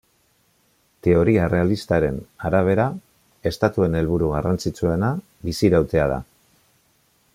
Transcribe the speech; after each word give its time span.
Teoria 1.07 1.43
errealistaren 1.49 2.17
arabera, 2.49 2.87
estatuen 3.51 3.99
helburu 4.01 4.31
garrantzitsuena 4.33 5.11
bizirautea 5.51 6.09
da. 6.15 6.19